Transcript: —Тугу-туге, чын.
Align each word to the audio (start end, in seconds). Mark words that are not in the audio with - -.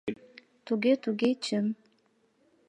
—Тугу-туге, 0.65 1.31
чын. 1.45 1.65